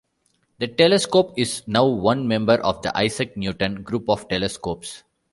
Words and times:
The 0.57 0.67
telescope 0.67 1.35
is 1.37 1.61
now 1.67 1.85
one 1.85 2.27
member 2.27 2.53
of 2.55 2.81
the 2.81 2.97
Isaac 2.97 3.37
Newton 3.37 3.83
Group 3.83 4.09
of 4.09 4.27
Telescopes. 4.29 5.03